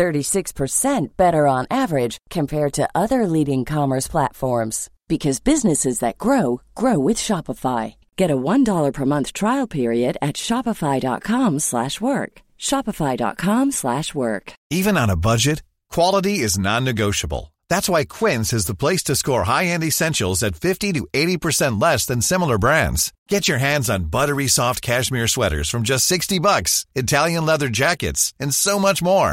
[0.00, 6.98] 36% better on average compared to other leading commerce platforms because businesses that grow grow
[6.98, 7.96] with Shopify.
[8.16, 12.32] Get a $1 per month trial period at shopify.com/work.
[12.68, 14.44] shopify.com/work.
[14.78, 15.58] Even on a budget,
[15.96, 17.44] quality is non-negotiable.
[17.72, 22.06] That's why Quince is the place to score high-end essentials at 50 to 80% less
[22.06, 23.12] than similar brands.
[23.32, 28.32] Get your hands on buttery soft cashmere sweaters from just 60 bucks, Italian leather jackets,
[28.40, 29.32] and so much more.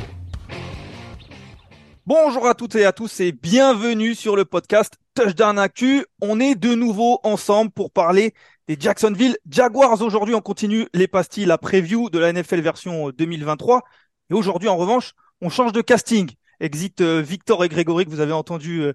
[2.07, 6.03] Bonjour à toutes et à tous et bienvenue sur le podcast Touchdown Actu.
[6.19, 8.33] On est de nouveau ensemble pour parler
[8.67, 10.01] des Jacksonville Jaguars.
[10.01, 13.83] Aujourd'hui, on continue les pastilles, la preview de la NFL version 2023.
[14.31, 16.31] Et aujourd'hui, en revanche, on change de casting.
[16.59, 18.93] Exit euh, Victor et Grégory que vous avez entendu euh,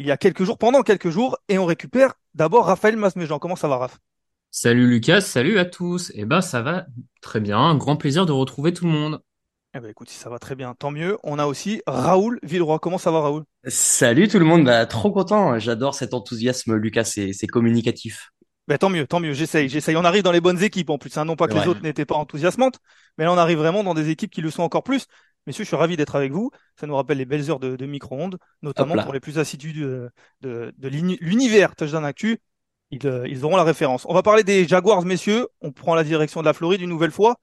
[0.00, 3.38] il y a quelques jours, pendant quelques jours, et on récupère d'abord Raphaël Masméjean.
[3.38, 3.98] Comment ça va, Raph?
[4.50, 6.10] Salut Lucas, salut à tous.
[6.16, 6.86] Eh ben ça va
[7.20, 9.20] très bien, un grand plaisir de retrouver tout le monde.
[9.74, 11.18] Eh ben écoute, si ça va très bien, tant mieux.
[11.22, 12.78] On a aussi Raoul Villeroy.
[12.78, 13.44] Comment ça va, Raoul?
[13.66, 15.58] Salut tout le monde, bah, trop content.
[15.58, 18.30] J'adore cet enthousiasme, Lucas, c'est communicatif.
[18.66, 19.32] Ben tant mieux, tant mieux.
[19.32, 19.96] J'essaye, j'essaye.
[19.96, 21.16] On arrive dans les bonnes équipes en plus.
[21.16, 21.24] Hein.
[21.24, 22.78] Non pas que les autres n'étaient pas enthousiasmantes,
[23.16, 25.06] mais là on arrive vraiment dans des équipes qui le sont encore plus.
[25.46, 26.50] Messieurs, je suis ravi d'être avec vous.
[26.78, 30.10] Ça nous rappelle les belles heures de, de micro-ondes, notamment pour les plus assidus de,
[30.42, 32.38] de, de l'uni- l'univers Touchdown Actu.
[32.90, 34.04] Ils, euh, ils auront la référence.
[34.06, 35.46] On va parler des Jaguars, messieurs.
[35.62, 37.36] On prend la direction de la Floride une nouvelle fois.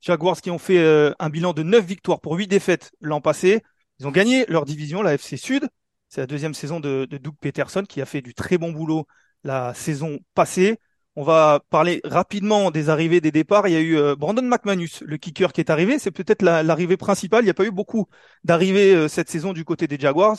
[0.00, 3.62] Jaguars qui ont fait euh, un bilan de 9 victoires pour 8 défaites l'an passé.
[3.98, 5.68] Ils ont gagné leur division, la FC Sud.
[6.08, 9.06] C'est la deuxième saison de, Doug Peterson qui a fait du très bon boulot
[9.44, 10.78] la saison passée.
[11.16, 13.68] On va parler rapidement des arrivées, des départs.
[13.68, 15.98] Il y a eu euh, Brandon McManus, le kicker qui est arrivé.
[15.98, 17.42] C'est peut-être la- l'arrivée principale.
[17.42, 18.06] Il n'y a pas eu beaucoup
[18.44, 20.36] d'arrivées euh, cette saison du côté des Jaguars.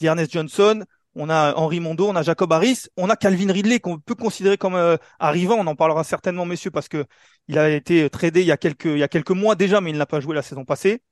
[0.00, 0.84] Ernest Johnson,
[1.14, 4.56] on a Henry Mondo, on a Jacob Harris, on a Calvin Ridley qu'on peut considérer
[4.56, 5.56] comme euh, arrivant.
[5.56, 7.04] On en parlera certainement, messieurs, parce que
[7.48, 9.90] il a été tradé il y a quelques, il y a quelques mois déjà, mais
[9.90, 11.02] il n'a pas joué la saison passée.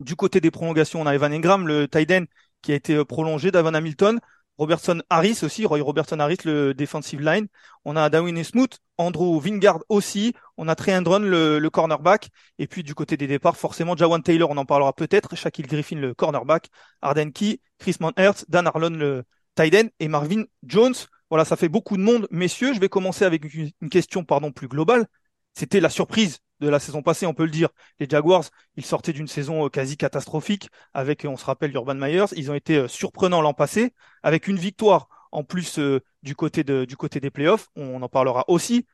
[0.00, 2.24] Du côté des prolongations, on a Evan Ingram, le tight end,
[2.62, 4.20] qui a été euh, prolongé, Davon Hamilton,
[4.60, 7.46] Robertson Harris aussi, Roy Robertson Harris, le defensive line.
[7.86, 10.34] On a Darwin Smoot, Andrew Wingard aussi.
[10.58, 12.28] On a Trey Hendron, le, cornerback.
[12.58, 15.34] Et puis du côté des départs, forcément, Jawan Taylor, on en parlera peut-être.
[15.34, 16.68] Shaquille Griffin, le cornerback.
[17.00, 19.94] Arden Key, Chris Manhertz, Dan Harlon, le tight.
[19.98, 20.92] Et Marvin Jones.
[21.30, 22.28] Voilà, ça fait beaucoup de monde.
[22.30, 25.06] Messieurs, je vais commencer avec une une question pardon, plus globale.
[25.54, 27.70] C'était la surprise de la saison passée, on peut le dire.
[27.98, 28.44] Les Jaguars,
[28.76, 32.26] ils sortaient d'une saison euh, quasi catastrophique avec, euh, on se rappelle, Urban Myers.
[32.36, 35.78] Ils ont été euh, surprenants l'an passé avec une victoire en plus
[36.22, 37.68] du côté du côté des playoffs.
[37.76, 38.86] On en parlera aussi.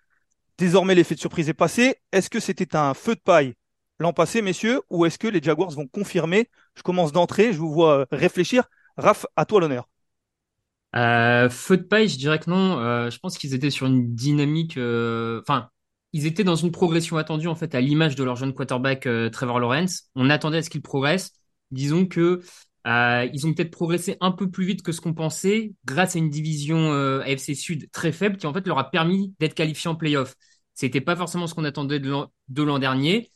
[0.59, 1.97] Désormais, l'effet de surprise est passé.
[2.13, 3.55] Est-ce que c'était un feu de paille
[3.99, 6.51] l'an passé, messieurs, ou est-ce que les Jaguars vont confirmer?
[6.75, 8.65] Je commence d'entrée, je vous vois réfléchir.
[8.99, 9.89] Raph, à toi l'honneur.
[10.93, 13.09] Feu de paille, je dirais que non.
[13.09, 14.73] Je pense qu'ils étaient sur une dynamique.
[14.73, 15.71] Enfin,
[16.13, 19.29] ils étaient dans une progression attendue en fait à l'image de leur jeune quarterback euh,
[19.31, 20.05] Trevor Lawrence.
[20.15, 21.33] On attendait à ce qu'il progresse.
[21.71, 22.41] Disons que
[22.87, 26.19] euh, ils ont peut-être progressé un peu plus vite que ce qu'on pensait grâce à
[26.19, 29.91] une division euh, AFC Sud très faible qui en fait leur a permis d'être qualifiés
[29.91, 30.35] en playoff.
[30.75, 33.31] C'était pas forcément ce qu'on attendait de l'an de l'an dernier.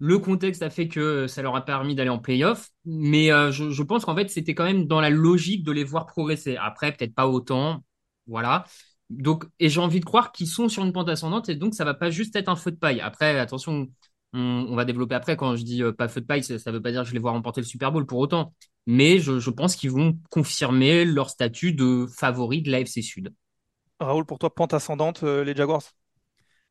[0.00, 3.82] Le contexte a fait que ça leur a permis d'aller en playoff, mais je, je
[3.82, 6.56] pense qu'en fait c'était quand même dans la logique de les voir progresser.
[6.56, 7.84] Après, peut-être pas autant,
[8.28, 8.64] voilà.
[9.10, 11.84] Donc, et j'ai envie de croire qu'ils sont sur une pente ascendante et donc ça
[11.84, 13.00] va pas juste être un feu de paille.
[13.00, 13.88] Après, attention,
[14.34, 15.36] on, va développer après.
[15.36, 17.18] Quand je dis euh, pas feu de paille, ça, veut pas dire que je les
[17.18, 18.52] vois remporter le Super Bowl pour autant,
[18.86, 23.32] mais je, je pense qu'ils vont confirmer leur statut de favori de l'AFC Sud.
[24.00, 25.82] Raoul, pour toi, pente ascendante, euh, les Jaguars?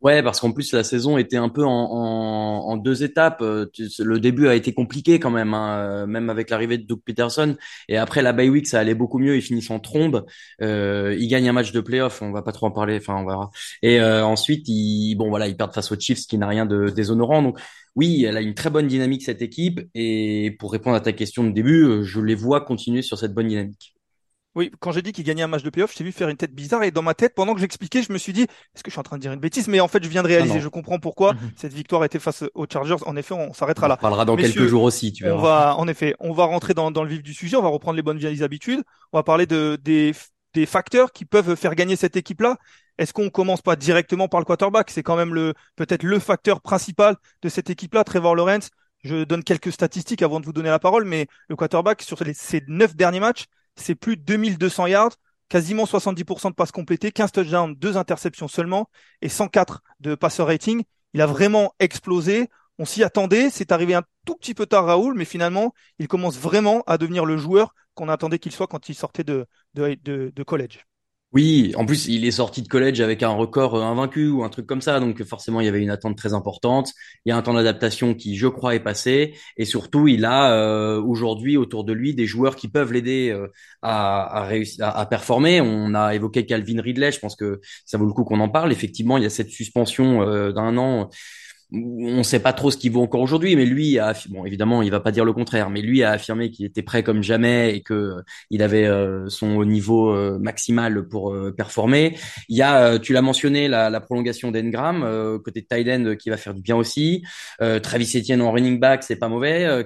[0.02, 3.42] Ouais, parce qu'en plus la saison était un peu en, en, en deux étapes.
[3.42, 3.66] Euh,
[4.00, 7.56] Le début a été compliqué quand même, hein, euh, même avec l'arrivée de Doug Peterson.
[7.90, 9.36] Et après la bye week, ça allait beaucoup mieux.
[9.36, 10.24] Ils finissent en trombe.
[10.62, 12.22] Euh, ils gagnent un match de playoff.
[12.22, 12.98] On va pas trop en parler.
[12.98, 13.50] Enfin, on verra.
[13.82, 16.90] Et euh, ensuite, ils, bon voilà, ils perdent face aux Chiefs, qui n'a rien de
[16.90, 17.42] déshonorant.
[17.42, 17.60] Donc
[17.96, 19.82] oui, elle a une très bonne dynamique cette équipe.
[19.96, 23.34] Et pour répondre à ta question de début, euh, je les vois continuer sur cette
[23.34, 23.97] bonne dynamique.
[24.58, 26.36] Oui, quand j'ai dit qu'il gagnait un match de playoff, je t'ai vu faire une
[26.36, 28.90] tête bizarre et dans ma tête, pendant que j'expliquais, je me suis dit, est-ce que
[28.90, 29.68] je suis en train de dire une bêtise?
[29.68, 31.52] Mais en fait, je viens de réaliser, je comprends pourquoi mhm.
[31.56, 32.96] cette victoire était face aux Chargers.
[33.06, 33.98] En effet, on s'arrêtera là.
[34.00, 35.38] On parlera dans quelques jours aussi, tu verras.
[35.38, 37.68] On va, en effet, on va rentrer dans, dans, le vif du sujet, on va
[37.68, 38.82] reprendre les bonnes vieilles habitudes,
[39.14, 40.16] on va parler de, des,
[40.56, 42.58] des facteurs qui peuvent faire gagner cette équipe-là.
[42.98, 44.90] Est-ce qu'on commence pas directement par le quarterback?
[44.90, 48.72] C'est quand même le peut-être le facteur principal de cette équipe-là, Trevor Lawrence.
[49.04, 52.34] Je donne quelques statistiques avant de vous donner la parole, mais le quarterback sur les,
[52.34, 53.46] ces neuf derniers matchs,
[53.78, 55.14] c'est plus de 2200 yards,
[55.50, 58.90] quasiment 70% de passes complétées, 15 touchdowns, 2 interceptions seulement
[59.22, 60.84] et 104 de passer rating.
[61.14, 62.50] Il a vraiment explosé.
[62.80, 63.50] On s'y attendait.
[63.50, 67.26] C'est arrivé un tout petit peu tard, Raoul, mais finalement, il commence vraiment à devenir
[67.26, 70.86] le joueur qu'on attendait qu'il soit quand il sortait de, de, de collège.
[71.38, 74.50] Oui, en plus, il est sorti de collège avec un record euh, invaincu ou un
[74.50, 76.94] truc comme ça, donc forcément, il y avait une attente très importante.
[77.26, 80.52] Il y a un temps d'adaptation qui, je crois, est passé, et surtout, il a
[80.54, 83.50] euh, aujourd'hui autour de lui des joueurs qui peuvent l'aider euh,
[83.84, 85.62] à, à, réussir, à, performer.
[85.62, 88.72] On a évoqué Calvin Ridley, je pense que ça vaut le coup qu'on en parle.
[88.72, 91.12] Effectivement, il y a cette suspension d'un an
[91.74, 94.82] on ne sait pas trop ce qu'il vaut encore aujourd'hui, mais lui a, bon, évidemment,
[94.82, 97.76] il va pas dire le contraire, mais lui a affirmé qu'il était prêt comme jamais
[97.76, 102.18] et que euh, il avait euh, son niveau euh, maximal pour performer.
[102.48, 105.02] Il y a, tu l'as mentionné, la, prolongation d'Engram
[105.44, 107.24] côté de Tyden qui va faire du bien aussi.
[107.60, 109.86] Travis Etienne en running back, c'est pas mauvais.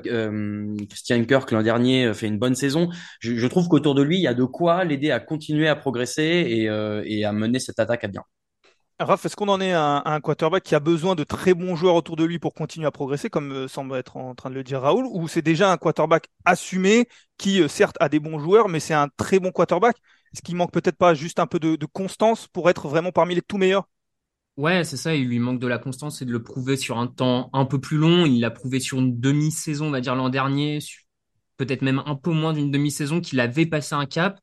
[0.89, 2.89] Christian Kirk l'an dernier fait une bonne saison.
[3.19, 6.23] Je, trouve qu'autour de lui, il y a de quoi l'aider à continuer à progresser
[6.23, 6.65] et,
[7.05, 8.23] et à mener cette attaque à bien.
[9.03, 12.15] Raph, est-ce qu'on en est un, quarterback qui a besoin de très bons joueurs autour
[12.15, 14.81] de lui pour continuer à progresser, comme euh, semble être en train de le dire
[14.81, 17.07] Raoul, ou c'est déjà un quarterback assumé
[17.37, 19.97] qui, euh, certes, a des bons joueurs, mais c'est un très bon quarterback?
[20.33, 23.41] Est-ce qu'il manque peut-être pas juste un peu de, constance pour être vraiment parmi les
[23.41, 23.87] tout meilleurs?
[24.57, 27.07] Ouais, c'est ça, il lui manque de la constance et de le prouver sur un
[27.07, 28.25] temps un peu plus long.
[28.25, 30.79] Il l'a prouvé sur une demi-saison, on va dire l'an dernier,
[31.57, 34.39] peut-être même un peu moins d'une demi-saison, qu'il avait passé un cap.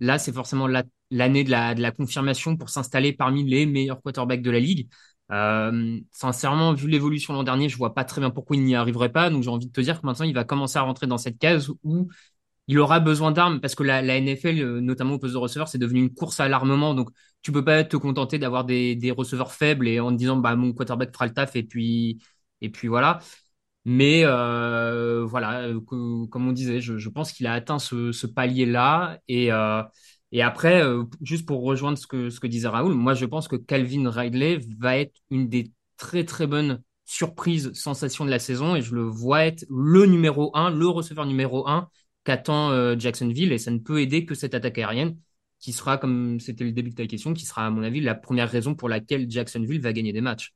[0.00, 4.50] Là, c'est forcément la l'année de la, confirmation pour s'installer parmi les meilleurs quarterbacks de
[4.50, 4.88] la ligue.
[5.32, 9.12] Euh, sincèrement, vu l'évolution l'an dernier, je vois pas très bien pourquoi il n'y arriverait
[9.12, 9.30] pas.
[9.30, 11.38] Donc j'ai envie de te dire que maintenant, il va commencer à rentrer dans cette
[11.38, 12.08] case où
[12.68, 15.78] il aura besoin d'armes parce que la, NFL, euh, notamment au poste de receveur, c'est
[15.78, 16.94] devenu une course à l'armement.
[16.94, 17.10] Donc
[17.42, 20.56] tu peux pas te contenter d'avoir des, des receveurs faibles et en te disant bah
[20.56, 22.18] mon quarterback fera le taf et puis
[22.60, 23.20] et puis voilà.
[23.88, 29.52] Mais euh, voilà, euh, comme on disait, je, pense qu'il a atteint ce, palier-là et
[29.52, 29.82] euh,
[30.32, 33.48] et après, euh, juste pour rejoindre ce que, ce que disait Raoul, moi je pense
[33.48, 38.74] que Calvin Ridley va être une des très très bonnes surprises, sensations de la saison
[38.76, 41.88] et je le vois être le numéro 1, le receveur numéro 1
[42.24, 45.16] qu'attend euh, Jacksonville et ça ne peut aider que cette attaque aérienne
[45.60, 48.14] qui sera, comme c'était le début de ta question, qui sera à mon avis la
[48.14, 50.55] première raison pour laquelle Jacksonville va gagner des matchs.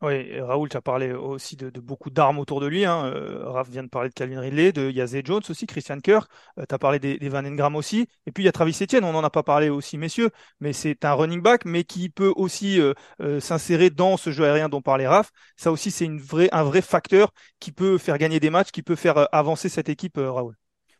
[0.00, 2.84] Oui, Raoul, tu as parlé aussi de, beaucoup d'armes autour de lui.
[2.84, 3.06] Hein.
[3.06, 6.30] Euh, Raph vient de parler de Calvin Ridley, de Yazé Jones aussi, Christian Kirk.
[6.56, 8.06] Euh, tu as parlé des, Van Engram aussi.
[8.24, 10.30] Et puis il y a Travis Etienne, on n'en a pas parlé aussi, messieurs,
[10.60, 12.94] mais c'est un running back, mais qui peut aussi euh,
[13.40, 15.32] s'insérer dans ce jeu aérien dont parlait Raph.
[15.56, 16.08] Ça aussi, c'est
[16.52, 20.16] un vrai facteur qui peut faire gagner des matchs, qui peut faire avancer cette équipe,
[20.16, 20.54] Raoul.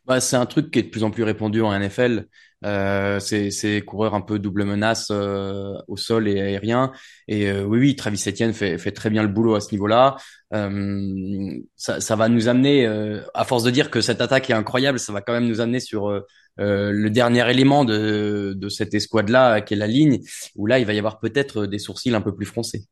[0.09, 2.25] Bah, c'est un truc qui est de plus en plus répandu en NFL.
[2.65, 6.91] Euh, c'est, c'est coureur un peu double menace euh, au sol et aérien.
[7.27, 10.17] Et euh, oui, oui, Travis Etienne fait, fait très bien le boulot à ce niveau-là.
[10.55, 14.53] Euh, ça, ça va nous amener, euh, à force de dire que cette attaque est
[14.53, 16.21] incroyable, ça va quand même nous amener sur euh,
[16.57, 20.21] le dernier élément de, de cette escouade-là, qui est la ligne,
[20.55, 22.85] où là, il va y avoir peut-être des sourcils un peu plus froncés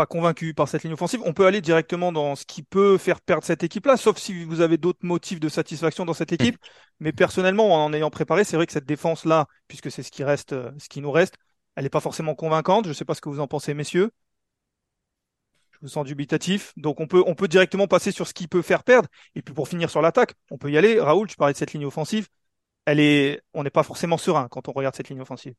[0.00, 1.20] pas convaincu par cette ligne offensive.
[1.26, 4.62] On peut aller directement dans ce qui peut faire perdre cette équipe-là, sauf si vous
[4.62, 6.56] avez d'autres motifs de satisfaction dans cette équipe.
[7.00, 10.54] Mais personnellement, en ayant préparé, c'est vrai que cette défense-là, puisque c'est ce qui reste,
[10.54, 11.34] euh, ce qui nous reste,
[11.76, 12.86] elle n'est pas forcément convaincante.
[12.86, 14.10] Je ne sais pas ce que vous en pensez, messieurs.
[15.72, 16.72] Je vous sens dubitatif.
[16.78, 19.08] Donc on peut, on peut directement passer sur ce qui peut faire perdre.
[19.34, 20.98] Et puis pour finir sur l'attaque, on peut y aller.
[20.98, 22.26] Raoul, tu parlais de cette ligne offensive.
[22.86, 25.52] Elle est, on n'est pas forcément serein quand on regarde cette ligne offensive.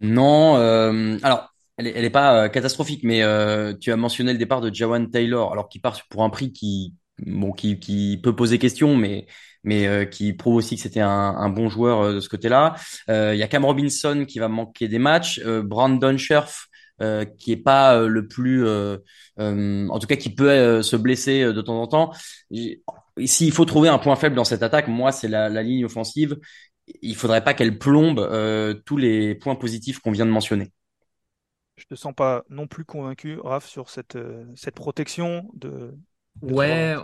[0.00, 1.54] Non, euh, alors
[1.86, 5.52] elle est, pas euh, catastrophique, mais euh, tu as mentionné le départ de Jawan Taylor,
[5.52, 6.94] alors qu'il part pour un prix qui,
[7.24, 9.26] bon, qui, peut poser question, mais
[9.62, 12.74] mais euh, qui prouve aussi que c'était un, bon joueur de ce côté-là.
[13.08, 16.66] Il y a Cam Robinson qui va manquer des matchs, Brandon Scherf
[17.38, 21.86] qui est pas le plus, en tout cas qui peut se blesser de temps en
[21.86, 22.12] temps.
[23.24, 26.38] S'il faut trouver un point faible dans cette attaque, moi c'est la, ligne offensive.
[27.02, 28.26] Il faudrait pas qu'elle plombe
[28.86, 30.72] tous les points positifs qu'on vient de mentionner
[31.80, 35.94] je te sens pas non plus convaincu, Raph, sur cette, euh, cette protection de.
[36.42, 36.94] ouais,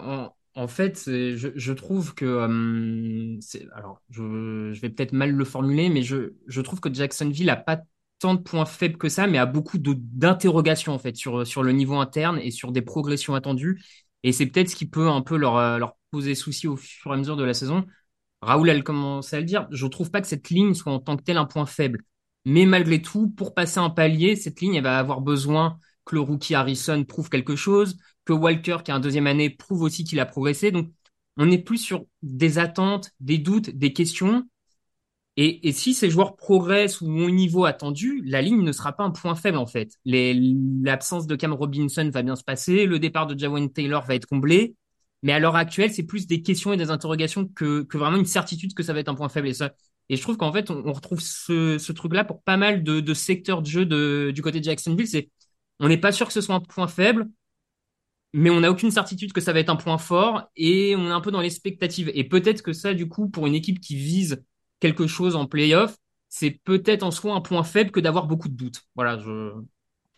[0.54, 2.24] en, fait, je, je, trouve que.
[2.24, 3.38] Euh,
[3.74, 7.56] alors, je, je vais peut-être mal le formuler, mais je, je trouve que Jacksonville a
[7.56, 7.80] pas
[8.18, 11.72] tant de points faibles que ça, mais a beaucoup d'interrogations en fait sur, sur le
[11.72, 13.82] niveau interne et sur des progressions attendues.
[14.22, 17.10] Et c'est peut-être ce qui peut un peu leur, euh, leur poser souci au fur
[17.10, 17.86] et à mesure de la saison.
[18.40, 21.16] Raoul, elle commence à le dire, je trouve pas que cette ligne soit en tant
[21.16, 22.02] que telle un point faible.
[22.46, 26.20] Mais malgré tout, pour passer un palier, cette ligne, elle va avoir besoin que le
[26.20, 30.20] rookie Harrison prouve quelque chose, que Walker, qui a un deuxième année, prouve aussi qu'il
[30.20, 30.70] a progressé.
[30.70, 30.92] Donc,
[31.36, 34.44] on est plus sur des attentes, des doutes, des questions.
[35.36, 38.92] Et, et, si ces joueurs progressent ou ont un niveau attendu, la ligne ne sera
[38.92, 39.98] pas un point faible en fait.
[40.04, 44.26] L'absence de Cam Robinson va bien se passer, le départ de Jawan Taylor va être
[44.26, 44.76] comblé,
[45.22, 48.24] mais à l'heure actuelle, c'est plus des questions et des interrogations que, que, vraiment une
[48.24, 49.48] certitude que ça va être un point faible.
[49.48, 49.72] Et, ça,
[50.08, 53.66] et je trouve qu'en fait, on, retrouve ce, truc-là pour pas mal de, secteurs de
[53.66, 55.08] jeu du côté de Jacksonville.
[55.08, 55.30] C'est
[55.80, 57.28] on n'est pas sûr que ce soit un point faible,
[58.32, 61.12] mais on n'a aucune certitude que ça va être un point fort et on est
[61.12, 62.10] un peu dans l'expectative.
[62.14, 64.44] Et peut-être que ça, du coup, pour une équipe qui vise
[64.80, 65.96] quelque chose en playoff,
[66.28, 68.82] c'est peut-être en soi un point faible que d'avoir beaucoup de doutes.
[68.94, 69.52] Voilà, je,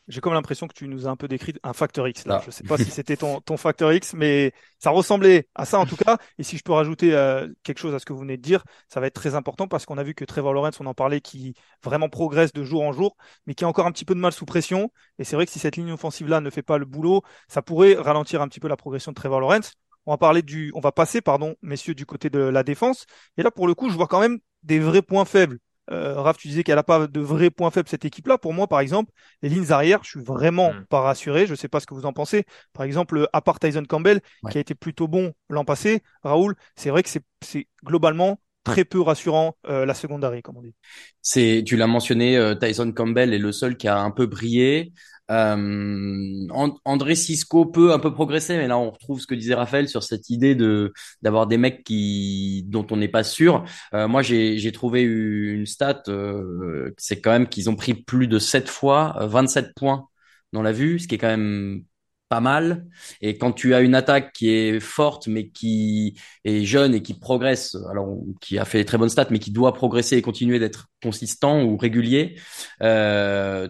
[0.09, 2.39] j'ai comme l'impression que tu nous as un peu décrit un facteur X là.
[2.41, 2.43] Ah.
[2.45, 5.87] Je sais pas si c'était ton, ton facteur X, mais ça ressemblait à ça en
[5.87, 6.17] tout cas.
[6.39, 8.65] Et si je peux rajouter euh, quelque chose à ce que vous venez de dire,
[8.89, 11.21] ça va être très important parce qu'on a vu que Trevor Lawrence, on en parlait,
[11.21, 14.21] qui vraiment progresse de jour en jour, mais qui a encore un petit peu de
[14.21, 14.91] mal sous pression.
[15.19, 17.61] Et c'est vrai que si cette ligne offensive là ne fait pas le boulot, ça
[17.61, 19.73] pourrait ralentir un petit peu la progression de Trevor Lawrence.
[20.07, 23.05] On va parler du, on va passer, pardon, messieurs, du côté de la défense.
[23.37, 25.59] Et là, pour le coup, je vois quand même des vrais points faibles.
[25.91, 28.39] Euh, Raph, tu disais qu'elle n'a pas de vrais points faibles cette équipe-là.
[28.39, 30.87] Pour moi, par exemple, les lignes arrière, je suis vraiment mm.
[30.87, 31.47] pas rassuré.
[31.47, 32.45] Je ne sais pas ce que vous en pensez.
[32.73, 36.91] Par exemple, à part Tyson Campbell, qui a été plutôt bon l'an passé, Raoul, c'est
[36.91, 40.75] vrai que c'est globalement très peu rassurant euh, la secondary, comme on dit.
[41.23, 44.93] C'est, tu l'as mentionné, euh, Tyson Campbell est le seul qui a un peu brillé.
[45.31, 46.47] Euh,
[46.85, 50.03] André Cisco peut un peu progresser, mais là on retrouve ce que disait Raphaël sur
[50.03, 53.65] cette idée de d'avoir des mecs qui dont on n'est pas sûr.
[53.93, 58.27] Euh, moi j'ai j'ai trouvé une stat, euh, c'est quand même qu'ils ont pris plus
[58.27, 60.09] de 7 fois 27 euh, points
[60.53, 61.85] dans la vue, ce qui est quand même
[62.29, 62.87] pas mal.
[63.21, 67.15] Et quand tu as une attaque qui est forte, mais qui est jeune et qui
[67.15, 70.89] progresse, alors qui a fait très bonnes stats, mais qui doit progresser et continuer d'être
[71.03, 72.37] consistant ou régulier,
[72.83, 73.69] euh,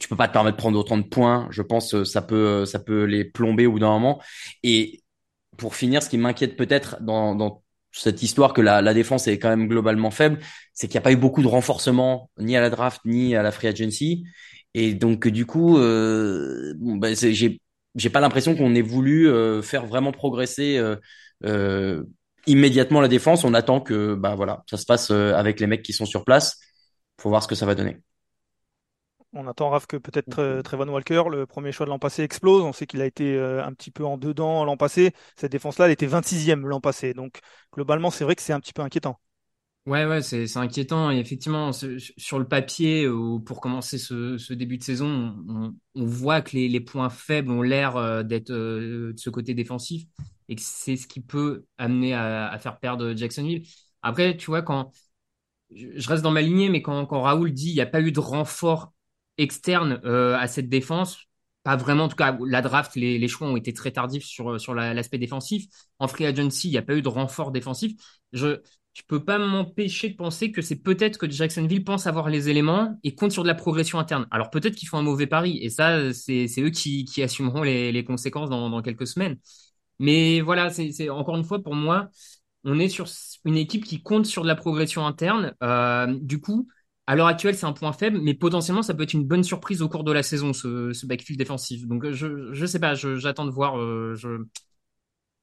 [0.00, 1.48] tu peux pas te permettre de prendre autant de points.
[1.50, 4.20] Je pense que ça peut, ça peut les plomber au bout d'un moment.
[4.62, 5.02] Et
[5.56, 9.38] pour finir, ce qui m'inquiète peut-être dans, dans cette histoire que la, la, défense est
[9.38, 10.38] quand même globalement faible,
[10.74, 13.42] c'est qu'il n'y a pas eu beaucoup de renforcement ni à la draft ni à
[13.42, 14.24] la free agency.
[14.74, 17.60] Et donc du coup, euh, bah, j'ai
[17.96, 20.96] j'ai pas l'impression qu'on ait voulu euh, faire vraiment progresser euh,
[21.44, 22.04] euh,
[22.46, 23.44] immédiatement la défense.
[23.44, 26.24] On attend que bah voilà, ça se passe euh, avec les mecs qui sont sur
[26.24, 26.58] place.
[27.20, 27.98] Faut voir ce que ça va donner.
[29.32, 32.62] On attend, Raph, que peut-être euh, Trevon Walker, le premier choix de l'an passé, explose.
[32.62, 35.12] On sait qu'il a été un petit peu en dedans l'an passé.
[35.36, 37.12] Cette défense-là, elle était 26e l'an passé.
[37.14, 37.40] Donc,
[37.72, 39.20] globalement, c'est vrai que c'est un petit peu inquiétant.
[39.86, 41.12] Ouais, ouais, c'est, inquiétant.
[41.12, 43.08] Et effectivement, sur le papier,
[43.44, 45.36] pour commencer ce, ce, début de saison,
[45.94, 50.04] on, voit que les, les, points faibles ont l'air euh, d'être de ce côté défensif
[50.48, 53.62] et que c'est ce qui peut amener à, à, faire perdre Jacksonville.
[54.02, 54.92] Après, tu vois, quand
[55.74, 58.12] je reste dans ma lignée, mais quand, quand Raoul dit il n'y a pas eu
[58.12, 58.92] de renfort
[59.38, 61.18] externe euh, à cette défense.
[61.62, 64.60] Pas vraiment, en tout cas, la draft, les, les choix ont été très tardifs sur,
[64.60, 65.66] sur l'aspect défensif.
[65.98, 67.92] En free agency, il n'y a pas eu de renfort défensif.
[68.32, 68.60] Je
[68.96, 72.98] je peux pas m'empêcher de penser que c'est peut-être que Jacksonville pense avoir les éléments
[73.04, 74.26] et compte sur de la progression interne.
[74.30, 78.48] Alors peut-être qu'ils font un mauvais pari et ça, c'est eux qui, assumeront les, conséquences
[78.48, 79.36] dans, quelques semaines.
[79.98, 82.08] Mais voilà, c'est encore une fois pour moi,
[82.64, 83.06] on est sur
[83.44, 85.54] une équipe qui compte sur de la progression interne.
[85.62, 86.66] Euh, du coup,
[87.06, 89.82] à l'heure actuelle, c'est un point faible, mais potentiellement, ça peut être une bonne surprise
[89.82, 91.86] au cours de la saison, ce, backfield défensif.
[91.86, 93.78] Donc, je je sais pas, j'attends de voir.
[93.78, 94.14] Euh.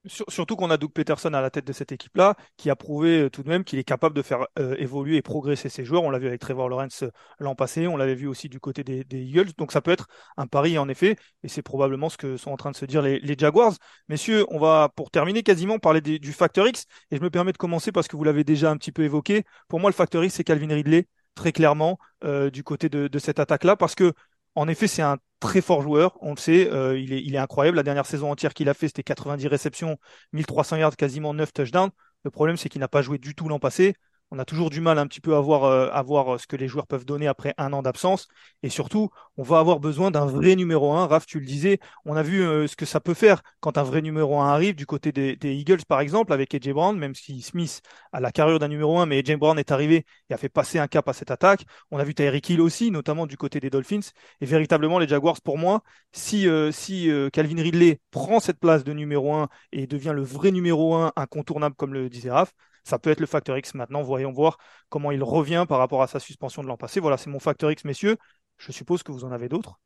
[0.06, 3.30] Surtout qu'on a Doug Peterson à la tête de cette équipe-là, qui a prouvé euh,
[3.30, 6.04] tout de même qu'il est capable de faire euh, évoluer et progresser ses joueurs.
[6.04, 7.06] On l'a vu avec Trevor Lawrence
[7.40, 9.52] l'an passé, on l'avait vu aussi du côté des, des, Eagles.
[9.58, 12.58] Donc ça peut être un pari en effet, et c'est probablement ce que sont en
[12.58, 13.74] train de se dire les, les Jaguars.
[14.10, 17.54] Messieurs, on va pour terminer quasiment parler des, du facteur X, et je me permets
[17.54, 19.44] de commencer parce que vous l'avez déjà un petit peu évoqué.
[19.70, 23.20] Pour moi, le facteur X, c'est Calvin Ridley très clairement euh, du côté de, de
[23.20, 24.14] cette attaque-là, parce que
[24.56, 27.76] en effet, c'est un très fort joueur, on le sait, euh, il, est, incroyable.
[27.76, 29.98] La dernière saison entière qu'il a fait, c'était 90 réceptions,
[30.32, 31.90] 1300 yards, quasiment 9 touchdowns.
[32.24, 33.94] Le problème, c'est qu'il n'a pas joué du tout l'an passé
[34.34, 36.48] on a toujours du mal un petit peu à voir, euh, à voir euh, ce
[36.48, 38.28] que les joueurs peuvent donner après un an d'absence.
[38.64, 41.06] Et surtout, on va avoir besoin d'un vrai numéro 1.
[41.06, 43.84] Raph, tu le disais, on a vu euh, ce que ça peut faire quand un
[43.84, 47.44] vrai numéro 1 arrive du côté des, Eagles, par exemple, avec AJ Brown, même si
[47.44, 50.50] Smith a la carrière d'un numéro 1, mais AJ Brown est arrivé et a fait
[50.50, 51.66] passer un cap à cette attaque.
[51.92, 54.10] On a vu Tyreek Hill aussi, notamment du côté des Dolphins.
[54.42, 59.34] Et véritablement, les Jaguars, pour moi, si, si Calvin Ridley prend cette place de numéro
[59.36, 62.52] 1 et devient le vrai numéro 1 incontournable, comme le disait Raph,
[62.84, 64.02] ça peut être le facteur X maintenant.
[64.02, 64.58] Voyons voir
[64.90, 67.00] comment il revient par rapport à sa suspension de l'an passé.
[67.00, 68.18] Voilà, c'est mon facteur X, messieurs.
[68.58, 69.80] Je suppose que vous en avez d'autres.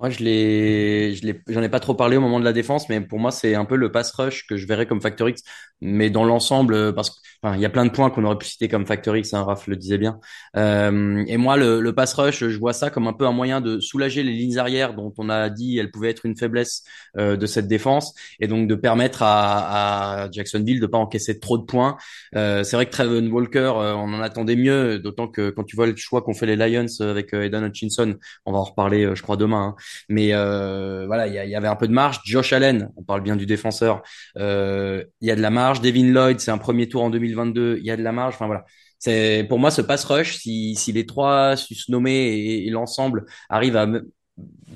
[0.00, 2.88] Moi, je l'ai, je l'ai, j'en ai pas trop parlé au moment de la défense,
[2.88, 5.42] mais pour moi, c'est un peu le pass rush que je verrais comme factor X.
[5.80, 8.68] Mais dans l'ensemble, euh, parce qu'il y a plein de points qu'on aurait pu citer
[8.68, 10.18] comme factor X, hein, Raph le disait bien.
[10.56, 13.60] Euh, et moi, le, le pass rush, je vois ça comme un peu un moyen
[13.60, 16.82] de soulager les lignes arrières dont on a dit elles pouvaient être une faiblesse
[17.16, 21.56] euh, de cette défense, et donc de permettre à, à Jacksonville de pas encaisser trop
[21.58, 21.96] de points.
[22.34, 25.76] Euh, c'est vrai que Trevor Walker, euh, on en attendait mieux, d'autant que quand tu
[25.76, 29.22] vois le choix qu'ont fait les Lions avec Eden Hutchinson, on va en reparler, je
[29.22, 29.74] crois, demain.
[29.76, 32.20] Hein, mais euh, voilà, il y, avait un peu de marge.
[32.24, 34.02] Josh Allen, on parle bien du défenseur,
[34.38, 35.80] euh, il y a de la marge.
[35.80, 38.34] Devin Lloyd, c'est un premier tour en 2022, il y a de la marge.
[38.34, 38.64] Enfin voilà,
[38.98, 43.76] c'est pour moi ce pass rush, si, si les trois susnommés et, et l'ensemble arrivent
[43.76, 43.86] à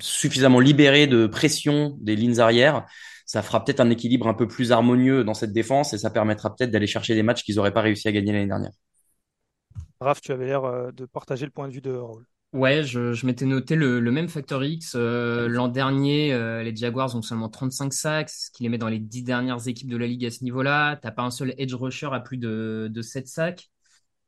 [0.01, 2.87] suffisamment libérer de pression des lignes arrières,
[3.29, 6.55] ça fera peut-être un équilibre un peu plus harmonieux dans cette défense et ça permettra
[6.55, 8.73] peut-être d'aller chercher des matchs qu'ils n'auraient pas réussi à gagner l'année dernière.
[10.01, 12.25] Raph, tu avais l'air euh, de partager le point de vue de Raoul.
[12.55, 14.95] Ouais, je, je m'étais noté le, le, même facteur X.
[14.97, 18.89] Euh, L'an dernier, euh, les Jaguars ont seulement 35 sacks, ce qui les met dans
[18.89, 20.97] les 10 dernières équipes de la ligue à ce niveau-là.
[20.97, 23.69] T'as pas un seul edge rusher à plus de, de 7 sacs.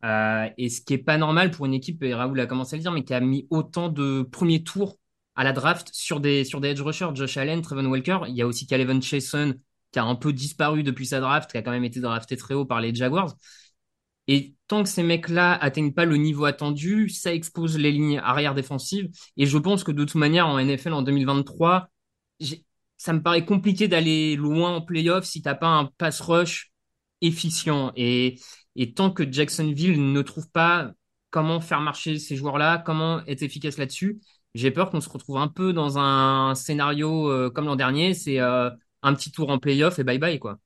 [0.04, 2.78] Euh, et ce qui est pas normal pour une équipe, et Raoul a commencé à
[2.78, 4.98] le dire, mais qui a mis autant de premiers tours
[5.36, 7.10] à la draft sur des, sur des edge rushers.
[7.14, 8.20] Josh Allen, Trevon Walker.
[8.28, 9.54] Il y a aussi Calvin Chason,
[9.92, 12.54] qui a un peu disparu depuis sa draft, qui a quand même été drafté très
[12.54, 13.34] haut par les Jaguars.
[14.30, 18.54] Et tant que ces mecs-là atteignent pas le niveau attendu, ça expose les lignes arrière
[18.54, 19.08] défensives.
[19.36, 21.90] Et je pense que de toute manière, en NFL en 2023,
[22.96, 26.70] ça me paraît compliqué d'aller loin en playoff si t'as pas un pass rush
[27.22, 27.92] efficient.
[27.96, 28.38] Et,
[28.76, 30.92] et tant que Jacksonville ne trouve pas
[31.30, 34.20] comment faire marcher ces joueurs-là, comment être efficace là-dessus,
[34.54, 38.14] j'ai peur qu'on se retrouve un peu dans un scénario euh, comme l'an dernier.
[38.14, 38.70] C'est euh,
[39.02, 40.58] un petit tour en playoff et bye bye, quoi.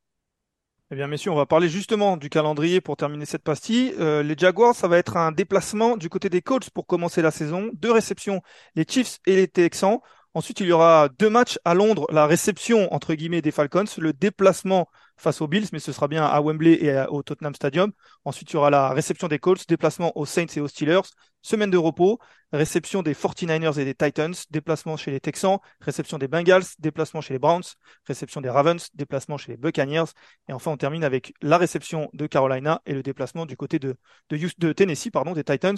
[0.95, 3.93] Eh bien, messieurs, on va parler justement du calendrier pour terminer cette pastille.
[3.99, 7.33] Euh, les Jaguars, ça va être un déplacement du côté des Colts pour commencer la
[7.33, 7.69] saison.
[7.73, 8.43] Deux réceptions,
[8.77, 9.99] les Chiefs et les Texans.
[10.35, 14.13] Ensuite, il y aura deux matchs à Londres, la réception entre guillemets des Falcons, le
[14.13, 17.93] déplacement face aux Bills, mais ce sera bien à Wembley et au Tottenham Stadium.
[18.25, 21.03] Ensuite, il y aura la réception des Colts, déplacement aux Saints et aux Steelers,
[21.43, 22.19] semaine de repos,
[22.53, 27.35] réception des 49ers et des Titans, déplacement chez les Texans, réception des Bengals, déplacement chez
[27.35, 27.65] les Browns,
[28.07, 30.05] réception des Ravens, déplacement chez les Buccaneers.
[30.49, 33.97] Et enfin, on termine avec la réception de Carolina et le déplacement du côté de,
[34.31, 35.77] de, de Tennessee, pardon, des Titans.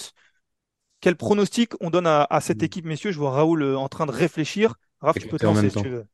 [1.01, 3.13] Quel pronostic on donne à, à cette équipe, messieurs?
[3.13, 4.75] Je vois Raoul euh, en train de réfléchir.
[5.01, 6.07] Raph, tu peux te lancer si tu veux.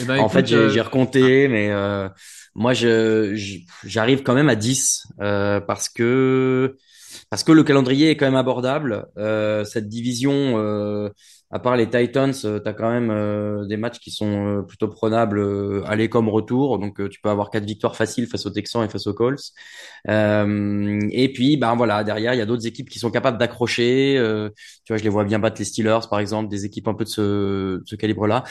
[0.00, 0.82] Eh ben, en fait, j'ai euh...
[0.82, 2.08] recompté, mais euh,
[2.54, 3.34] moi, je
[3.84, 6.76] j'arrive quand même à 10 euh, parce que
[7.30, 9.06] parce que le calendrier est quand même abordable.
[9.16, 11.08] Euh, cette division, euh,
[11.52, 14.62] à part les Titans, euh, tu as quand même euh, des matchs qui sont euh,
[14.62, 16.78] plutôt prenables aller comme retour.
[16.78, 19.52] Donc tu peux avoir quatre victoires faciles face aux Texans et face aux Colts.
[20.08, 24.16] et puis ben voilà, derrière il y a d'autres équipes qui sont capables d'accrocher.
[24.84, 27.04] tu vois, je les vois bien battre les Steelers par exemple, des équipes un peu
[27.04, 27.20] de ce,
[27.78, 28.44] de ce calibre-là.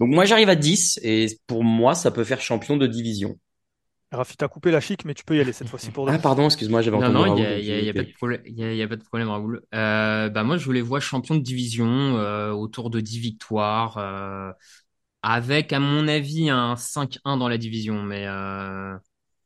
[0.00, 3.38] Donc moi j'arrive à 10 et pour moi ça peut faire champion de division.
[4.10, 6.46] Rafi, t'as coupé la chic, mais tu peux y aller cette fois-ci pour Ah, pardon,
[6.46, 7.12] excuse-moi, j'avais entendu.
[7.12, 9.04] Non, non, il n'y a, y a, pas de problème, il y a, pas de
[9.04, 9.62] problème, Raoul.
[9.74, 14.50] Euh, bah, moi, je les vois champions de division, euh, autour de 10 victoires, euh,
[15.22, 18.96] avec, à mon avis, un 5-1 dans la division, mais, euh...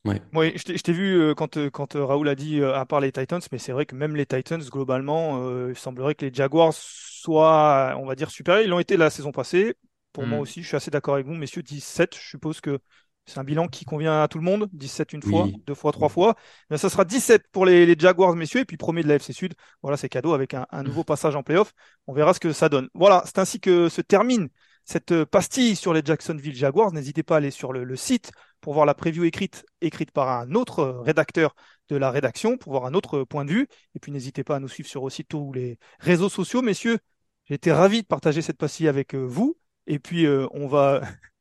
[0.05, 0.20] Ouais.
[0.33, 3.70] Oui, je t'ai vu quand, quand Raoul a dit à part les Titans, mais c'est
[3.70, 8.29] vrai que même les Titans, globalement, il semblerait que les Jaguars soient, on va dire,
[8.29, 8.64] supérieurs.
[8.64, 9.77] Ils l'ont été la saison passée.
[10.12, 10.29] Pour mm.
[10.29, 11.62] moi aussi, je suis assez d'accord avec vous, messieurs.
[11.62, 12.81] 17, je suppose que
[13.27, 14.69] c'est un bilan qui convient à tout le monde.
[14.73, 16.35] 17 une fois, deux fois, trois fois.
[16.71, 19.33] Mais ça sera 17 pour les, les, Jaguars, messieurs, et puis premier de la FC
[19.33, 19.55] Sud.
[19.83, 21.73] Voilà, c'est cadeau avec un, un, nouveau passage en playoff.
[22.07, 22.89] On verra ce que ça donne.
[22.95, 24.49] Voilà, c'est ainsi que se termine
[24.85, 26.93] cette pastille sur les Jacksonville Jaguars.
[26.93, 30.29] N'hésitez pas à aller sur le, le, site pour voir la preview écrite, écrite par
[30.29, 31.55] un autre rédacteur
[31.89, 33.69] de la rédaction, pour voir un autre point de vue.
[33.95, 36.99] Et puis n'hésitez pas à nous suivre sur aussi tous les réseaux sociaux, messieurs.
[37.45, 39.57] J'ai été ravi de partager cette pastille avec vous.
[39.87, 41.03] Et puis, euh, on va.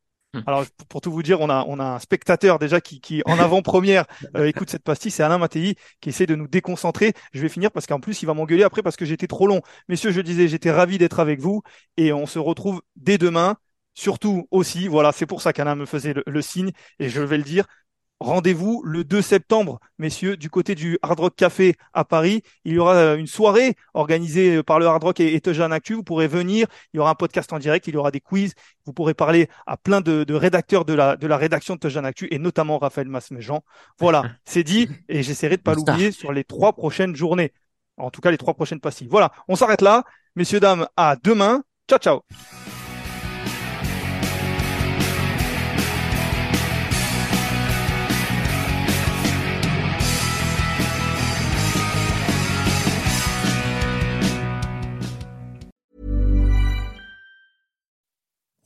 [0.48, 3.38] Alors, pour tout vous dire, on a, on a un spectateur déjà qui, qui en
[3.39, 5.12] avant-première, euh, écoute cette pastille.
[5.12, 7.13] C'est Alain Mattei qui essaie de nous déconcentrer.
[7.34, 9.62] Je vais finir parce qu'en plus, il va m'engueuler après parce que j'étais trop long.
[9.88, 11.62] Messieurs, je disais, j'étais ravi d'être avec vous
[11.98, 13.58] et on se retrouve dès demain.
[13.94, 17.38] Surtout aussi, voilà, c'est pour ça qu'Alain me faisait le, le signe et je vais
[17.38, 17.65] le dire.
[18.21, 22.43] Rendez-vous le 2 septembre, messieurs, du côté du Hard Rock Café à Paris.
[22.65, 25.95] Il y aura euh, une soirée organisée euh, par le Hard Rock et, et Actu.
[25.95, 26.67] Vous pourrez venir.
[26.93, 27.88] Il y aura un podcast en direct.
[27.88, 28.53] Il y aura des quiz.
[28.86, 32.03] Vous pourrez parler à plein de, de rédacteurs de la, de la rédaction de Tejan
[32.03, 33.63] Actu et notamment Raphaël Masmejean.
[33.99, 37.53] Voilà, c'est dit et j'essaierai de pas l'oublier sur les trois prochaines journées.
[37.97, 39.07] En tout cas, les trois prochaines pastilles.
[39.10, 40.03] Voilà, on s'arrête là.
[40.36, 41.63] Messieurs, dames, à demain.
[41.89, 42.21] Ciao, ciao.